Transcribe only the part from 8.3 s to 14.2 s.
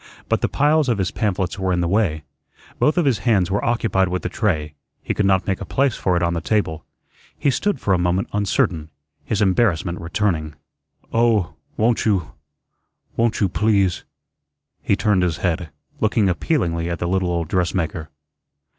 uncertain, his embarrassment returning. "Oh, won't you won't you please"